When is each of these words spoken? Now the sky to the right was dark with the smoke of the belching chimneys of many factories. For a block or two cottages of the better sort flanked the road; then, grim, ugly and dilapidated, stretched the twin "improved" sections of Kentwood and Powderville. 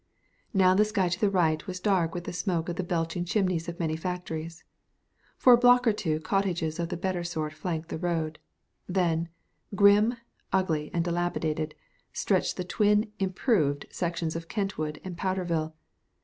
Now 0.51 0.73
the 0.73 0.83
sky 0.83 1.09
to 1.09 1.21
the 1.21 1.29
right 1.29 1.67
was 1.67 1.79
dark 1.79 2.15
with 2.15 2.23
the 2.23 2.33
smoke 2.33 2.67
of 2.69 2.75
the 2.75 2.81
belching 2.83 3.23
chimneys 3.23 3.67
of 3.69 3.79
many 3.79 3.95
factories. 3.95 4.63
For 5.37 5.53
a 5.53 5.57
block 5.57 5.85
or 5.85 5.93
two 5.93 6.19
cottages 6.19 6.79
of 6.79 6.89
the 6.89 6.97
better 6.97 7.23
sort 7.23 7.53
flanked 7.53 7.89
the 7.89 7.99
road; 7.99 8.39
then, 8.87 9.29
grim, 9.75 10.17
ugly 10.51 10.89
and 10.91 11.05
dilapidated, 11.05 11.75
stretched 12.13 12.57
the 12.57 12.63
twin 12.63 13.11
"improved" 13.19 13.85
sections 13.91 14.35
of 14.35 14.47
Kentwood 14.47 14.99
and 15.03 15.15
Powderville. 15.17 15.73